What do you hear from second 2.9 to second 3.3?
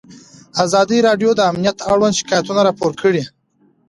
کړي.